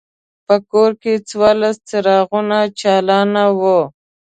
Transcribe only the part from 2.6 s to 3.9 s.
چالان وو.